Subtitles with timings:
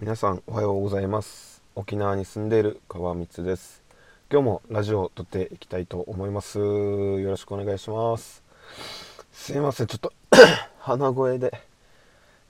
[0.00, 1.62] 皆さんおはようございます。
[1.74, 3.82] 沖縄に住んでいる川光です。
[4.30, 6.58] 今日もラジオを撮っていきたいと思います。
[6.58, 8.42] よろしくお願いします。
[9.32, 9.86] すいません。
[9.86, 10.12] ちょっと
[10.80, 11.74] 鼻声で。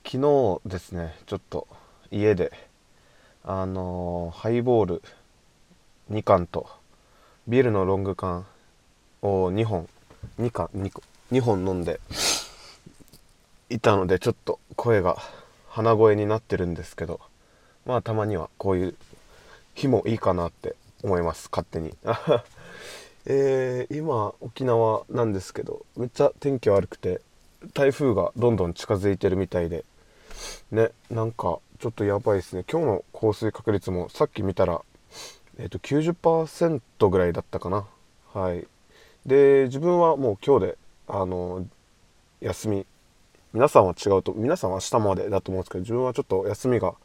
[0.07, 1.67] 昨日ですねちょっと
[2.11, 2.53] 家で
[3.43, 5.03] あのー、ハイボール
[6.11, 6.69] 2缶と
[7.49, 8.45] ビールのロング缶
[9.23, 9.89] を2本
[10.39, 10.93] 2缶 2,
[11.33, 12.01] 2本飲んで
[13.71, 15.17] いたのでちょっと声が
[15.69, 17.21] 鼻声になってるんですけど
[17.87, 18.95] まあたまにはこういう
[19.75, 21.49] 日もいいかなって思います。
[21.51, 21.95] 勝手に。
[23.27, 27.23] えー、今沖縄なんですけどめっちゃ天気悪くて
[27.73, 29.87] 台風がどんどん近づいてるみたいで
[30.71, 32.65] ねなんかちょっとやばいですね。
[32.71, 34.83] 今日の降水確率もさっき見たら
[35.59, 37.87] えっ、ー、と90%ぐらいだったかな。
[38.33, 38.67] はい。
[39.27, 40.79] で自分はもう今日で
[41.09, 41.67] あの
[42.41, 42.87] 休み。
[43.53, 46.97] 皆さんは違うと皆さんは明日までだと思うんですけど自分はちょっと休みが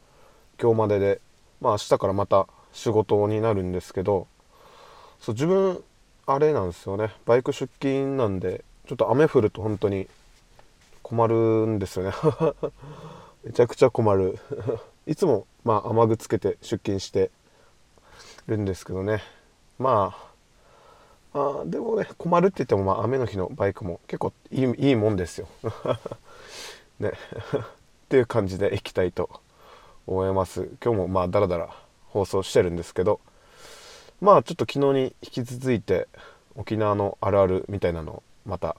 [0.60, 1.20] 今日までで。
[1.60, 4.26] まあ明日からまた仕事になるんですけど。
[5.20, 5.82] そう自分
[6.26, 7.14] あれなんですよね。
[7.26, 10.08] バイク出勤なんでちょっと雨降ると本当に
[11.02, 11.34] 困る
[11.66, 12.12] んですよね。
[13.44, 14.38] めちゃくちゃ困る。
[15.06, 17.30] いつもまあ雨具つけて出勤して
[18.46, 19.22] るんですけどね。
[19.78, 20.14] ま
[21.32, 25.48] ああでもね困るって言ってもまあ雨の日のバイクも結構いいいいもんですよ。
[27.00, 27.12] ね。
[27.12, 29.30] っていう感じでいきたいと
[30.06, 30.68] 思います。
[30.82, 31.70] 今日もまあダラダラ
[32.08, 33.20] 放送してるんですけど
[34.20, 36.08] まあちょっと昨日に引き続いて
[36.56, 38.76] 沖縄のあるあるみたいなのをまた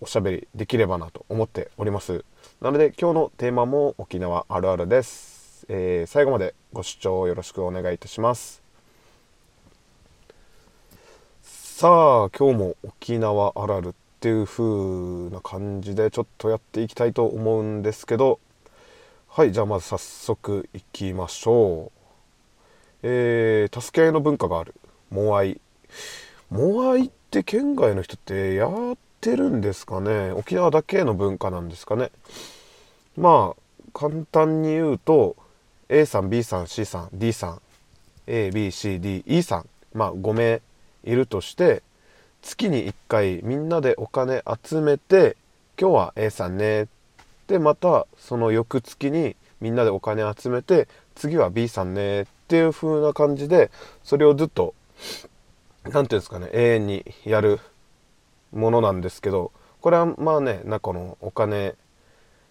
[0.00, 2.24] おしゃべりできればなと思っております。
[2.60, 8.62] なので今日のテーマも沖縄あるあるです、えー、最後までご視聴よろしくお願いいたします。
[11.42, 18.38] さあ今日も沖縄あるあるっていう風な感じでちょっとやっていきたいと思うんですけど
[19.32, 21.98] はいじゃあまず早速いきましょう。
[23.04, 24.74] えー、助け合いの文化がある。
[25.08, 25.60] モアイ。
[26.50, 30.32] モアイって県外の人ってやってるんですかね？
[30.32, 32.10] 沖縄だけの文化なんですかね？
[33.16, 35.36] まあ簡単に言うと
[35.88, 37.60] A さん B さん C さん D さん
[38.26, 39.68] ABCDE さん。
[39.94, 40.60] まあ5名
[41.04, 41.84] いるとして
[42.42, 45.36] 月に1回みんなでお金集めて
[45.80, 46.88] 今日は A さんね
[47.50, 53.70] でまたその翌月にみんなでお金集めて次は B さんねっていう風な感じで
[54.04, 54.74] それをずっと
[55.84, 57.58] 何て言うんですかね永遠にやる
[58.52, 61.74] ものなんですけどこれはまあねなこのお金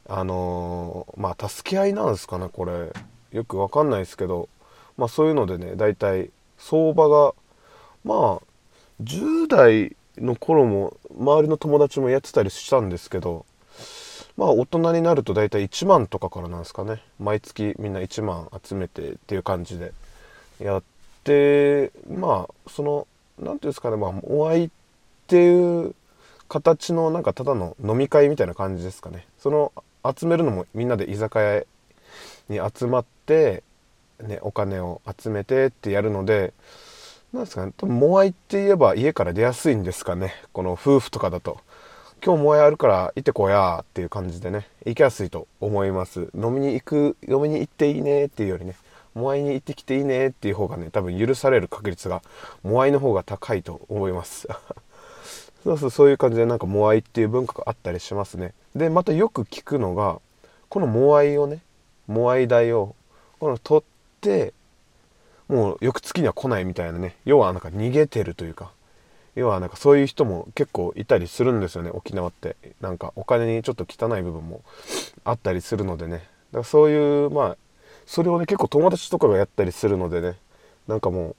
[0.08, 2.92] あのー、まあ助け合いなんですかねこれ。
[3.32, 4.50] よくわかんないですけど
[4.98, 7.34] まあそういうのでね大体相場が
[8.04, 8.42] まあ
[9.04, 13.46] 10代の頃も周りの友達もやってたりしたんですけど
[14.40, 17.04] まあ大人になると大体1万とかからなんですかね。
[17.20, 19.92] 毎月みんな1万集めてっていう感じで
[20.62, 20.84] やっ
[21.26, 23.08] てまあその
[23.38, 23.98] 何ていうんですかね。
[23.98, 24.70] まあお会いっ
[25.28, 25.94] ていう
[26.48, 29.28] 形のなんかただの飲み会みたいな感じですかね。
[29.40, 29.74] その
[30.18, 31.64] 集めるのもみんなで居酒屋
[32.48, 33.62] に集まって、
[34.22, 36.54] ね、お金を集めてってやるので
[37.34, 37.74] なんですかね。
[37.76, 40.34] 多分モアイって言えば家から出やすいんですかね。
[40.54, 41.60] この夫婦とかだと。
[42.22, 46.30] 今日もやるから行ってこやっていう感じでね行きやすいと思います。
[46.36, 48.76] 飲みに行く飲みに行っていいねっていうよりね
[49.16, 52.22] モアイに行ってきていいねっていう方がね多分許される確率が
[52.62, 54.50] モアイの方が高いと思います。
[55.64, 58.54] そうそうそういう感じでなんかモアイっていう文化があったりしますね。
[58.76, 60.20] でまたよく聞くのが
[60.68, 61.62] このモアイをね
[62.08, 62.96] モアイ代を
[63.40, 63.84] この取っ
[64.20, 64.54] て
[65.48, 68.72] もう翌月には来ないみたいなね要はなんか逃げてるというか
[69.40, 72.56] 要はなんかそういう人も結構いたりするんですよね沖縄って。
[72.82, 74.62] なんかお金にちょっと汚い部分も
[75.24, 76.18] あったりするのでね。
[76.18, 76.28] だか
[76.60, 77.58] らそういうまあ
[78.06, 80.36] それをね結構友達とかがやったりするのでね。
[80.88, 81.36] なんかも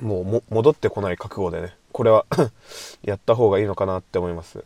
[0.00, 1.74] うもう戻ってこない覚悟でね。
[1.92, 2.26] これは
[3.02, 4.62] やった方がいいのかなって思います。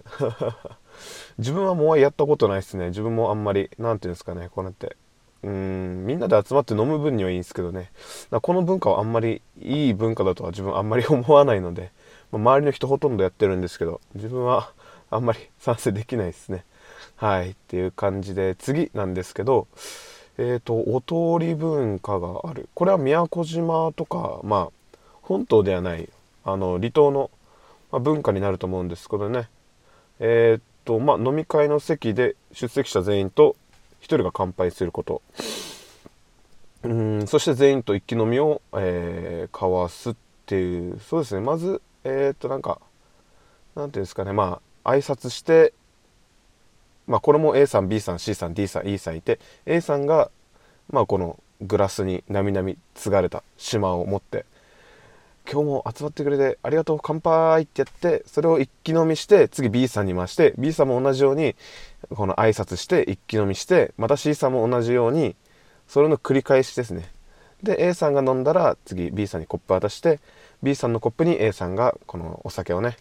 [1.39, 2.89] 自分はもうやったことないですね。
[2.89, 4.97] 自分もあんまり何て言うんですかねこうやって
[5.45, 7.91] うんみんなで集まって飲む分にはいいんですけどね。
[8.31, 11.93] この文化はあんまりいい文化だとは自分あんまり思わないので
[12.33, 14.73] ま周りの人ほとんどやってるんですけど自分は
[15.11, 16.65] あんまり賛成できないですね。
[17.17, 19.67] はいっていう感じで次なんですけど
[20.39, 22.71] えっ、ー、とお通り文化がある。
[22.73, 26.09] これは宮古島とかまあ本島ではない
[26.45, 27.31] あの離島の、
[27.93, 29.51] ま文化になると思うんですけどね。
[30.21, 33.57] えっ、ー、とまあ飲み会の席で出席者全員と
[34.05, 35.23] 1人が乾杯すること。
[36.83, 40.15] うんそして全員と一気飲みを、えー、交わすっ
[40.45, 41.01] ていう。
[41.01, 41.41] そうですね。
[41.41, 42.81] まずえー、っとなんか
[43.75, 44.33] なんていうんですかね。
[44.33, 45.73] まあ挨拶して
[47.07, 50.31] まあこれも A さん B さん C さん D さん E さんいて A さんが
[50.91, 54.45] まあこのグラスになみなみ継がれた島を持って
[55.51, 61.55] 今日も集まってくれてありがとう乾杯ってやってそれを一気飲みして次 B さんに回して B さんも同じように
[62.11, 65.37] この挨拶して一気飲みしてまた C さんも同じように
[65.87, 67.11] それの繰り返しですね。
[67.63, 70.21] で A さんが飲んだら次 B さんにコップ渡して
[70.63, 72.97] B さんのコップに A さんがこのお酒をね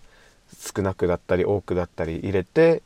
[0.53, 2.81] 少なくだったり多くだったり入れて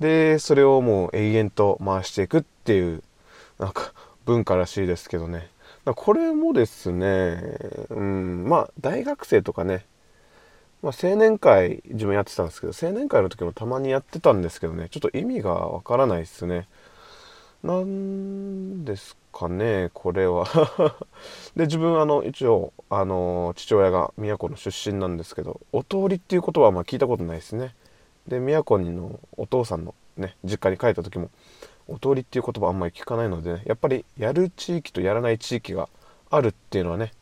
[0.00, 3.02] でそれをもう永遠と回していくっていう
[3.58, 3.92] なんか
[4.24, 5.48] 文化らしいですけどね。
[5.84, 7.58] これもですね
[7.90, 9.84] うんまあ大学生とかね、
[10.80, 16.68] まあ、青年会自分やってたんですけど青年会の時もたまにやってたんですけどねちょっと意味がわからないですね。
[17.62, 20.46] なんですかねこれは。
[21.54, 27.74] で自分あの一応あの父親が宮古の出身なんですけどお通りっていう言葉はまあ聞いたことないですね。
[28.26, 31.30] で宮古のお父さんのね実家に帰った時も
[31.92, 35.88] お通りっていう言葉あんまり聞かないので、ね、やっぱりやる地域とやらない地域が
[36.30, 37.12] あるっていうのはね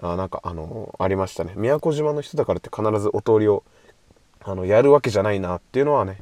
[0.00, 1.54] あなんかあのー、ありましたね。
[1.56, 3.64] 宮古島の人だからって必ずお通りを
[4.44, 6.18] あのやるわけじゃないなっていうのはね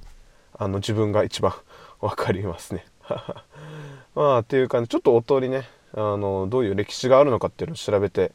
[0.57, 1.53] あの自分が一番
[2.01, 2.87] 分かりますね。
[4.15, 4.89] まあっていう感じ。
[4.89, 8.33] ちょっとお通りねあのどういう歴史があるのかっていうのを調べて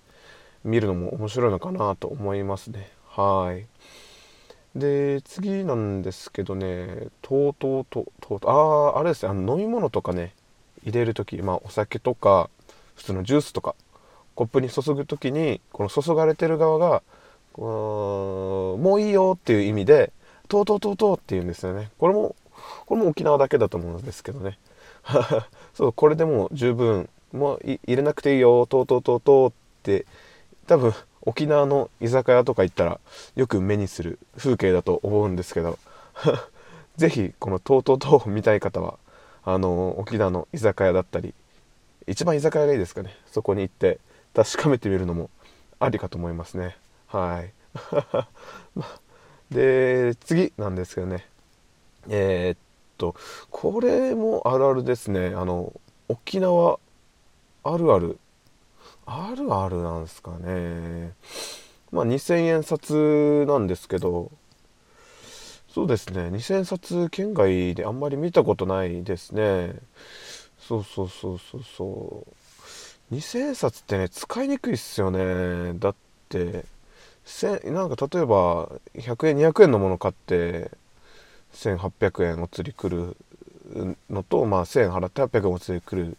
[0.64, 2.92] みるのも面白いのかなと思いますね。
[3.08, 3.66] はい。
[4.76, 10.34] で次なんですけどねとうとうととうとうあああれですねあの飲み物とかね
[10.84, 12.50] 入れる時まあお酒とか
[12.96, 13.76] 普通のジュースとか
[14.36, 17.02] コップに注ぐ時にこの注がれてる側が
[17.58, 20.14] もういいよっていう意味で
[20.48, 21.92] 「とうとうとうとう」って言うんですよね。
[21.98, 22.36] これも
[22.86, 24.58] これも沖縄だけだと思うんですけどね。
[25.74, 30.06] そうこれでも十分もう入れなくていいよとうとうとうとうって
[30.68, 30.94] 多分
[31.30, 33.00] 沖縄の居酒屋とか行ったら
[33.36, 35.78] よく目にする風景だと思うんですけど
[36.98, 38.98] 是非このとうとうと見たい方は
[39.44, 41.36] あの沖縄の居酒屋だったり
[42.08, 43.16] 一番居酒屋がいいですかね。
[43.28, 44.00] そこに行って
[44.34, 45.30] 確かめてみるのも
[45.80, 46.76] ありかと思いますね。
[47.06, 47.54] はい。
[49.54, 51.28] で次なんですけどね。
[52.08, 52.58] えー、っ
[52.98, 53.14] と
[53.52, 55.28] これもあるあるですね。
[55.36, 55.74] あの
[56.08, 56.80] 沖縄
[57.64, 58.18] あるある
[59.12, 61.14] あるあるなんすかね。
[61.92, 64.32] まあ2000円札なんですけど。
[65.74, 66.30] そうですね。
[66.30, 69.74] 2000円札県外であんまり見たことないですね。
[70.60, 72.28] そうそうそうそうそ
[73.12, 73.16] う。
[73.16, 75.74] 2000円札ってね使いにくいっすよね。
[75.80, 75.96] だっ
[76.30, 76.66] て
[77.66, 80.72] なんか例えば100円200円のもの買って
[81.54, 83.18] 1800円お釣り来る
[84.10, 86.18] のとまあ1000円払って800円お釣り来る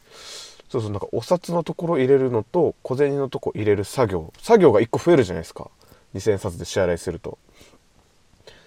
[0.70, 4.32] そうそうなんかお札のところ入れるのと小銭のとこ入れる作業。
[4.40, 5.68] 作業が1個増えるじゃないですか。
[6.14, 7.38] 2000円札で支払いすると。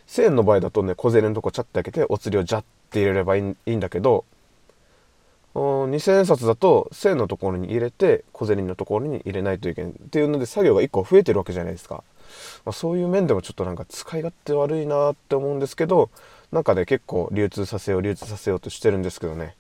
[0.08, 4.26] 1000円の場合だとね小銭のとこチャッて開けてお釣りをジャッて入れればいいいいんだけど
[5.56, 12.04] 2000円札だと1000円のところに入れて小銭のところに入れないといけないっていうので作業が1個増えてるわけじゃないですか、
[12.66, 16.10] まあ、そういう面でもちょっとなんか使い勝手悪いなって思うんですけど
[16.52, 19.56] なんかね結構流通させよう流通させようとしてるんですけどね。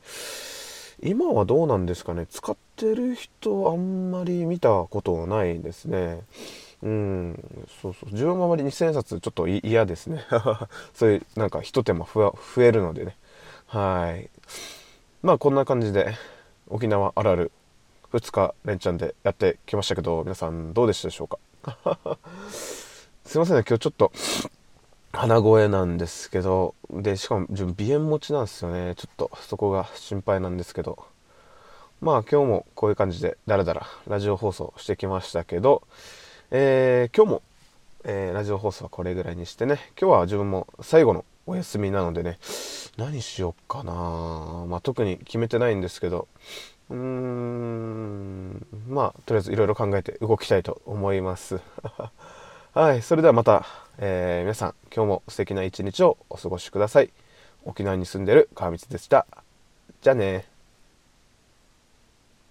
[1.06, 2.26] 今はどうなんですかね。
[2.30, 6.22] 使ってる人あんまり見たことないですね。
[6.82, 7.68] うん。
[7.82, 8.12] そうそう。
[8.12, 10.24] 自分もあまり2000円札ちょっと嫌ですね。
[10.94, 12.34] そういうなんか一手間増
[12.64, 13.18] えるのでね。
[13.68, 14.30] はい。
[15.22, 16.16] まあこんな感じで
[16.70, 17.52] 沖縄あるある
[18.14, 21.38] 2日連チャンでやってきましたけど皆さんどうでしたでしょうか？
[22.50, 23.64] すいませんね。
[23.68, 24.12] 今日ちょっと
[25.16, 28.96] 鼻声なんですけどでしかも自分鼻炎持ちなんですよね。
[28.96, 31.06] ちょっとそこが心配なんですけど。
[32.02, 35.84] まあ今日もこういう感じでだらだらラジオ放送してきましたけど、
[36.52, 37.42] えー、今日も、
[38.04, 39.80] えー、ラジオ放送はこれぐらいにしてね。
[40.02, 42.40] 今日は自分も最後のお休みなのでね。
[42.98, 43.94] 何しよっかな。
[44.68, 46.28] まあ特に決めてないんですけど。
[46.90, 51.62] うーんまあとりあえずいろいろ考えて動きたいと思います。
[52.73, 53.68] はいそれではまた
[53.99, 57.11] えー、皆さん今日も素敵な一日をお過ごしください。
[57.65, 59.27] 沖縄に住んでる川光でした。
[60.01, 60.45] じゃあね